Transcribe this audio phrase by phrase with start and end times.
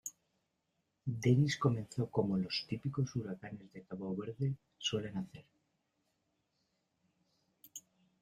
[1.05, 5.45] Dennis comenzó como los típicos huracanes de Cabo Verde suelen hacer.